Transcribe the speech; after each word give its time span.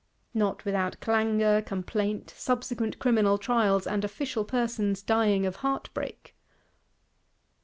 Not 0.33 0.65
without 0.65 0.99
clangour, 0.99 1.61
complaint; 1.61 2.33
subsequent 2.35 2.97
criminal 2.97 3.37
trials, 3.37 3.85
and 3.85 4.03
official 4.03 4.43
persons 4.43 5.03
dying 5.03 5.45
of 5.45 5.57
heartbreak! 5.57 6.35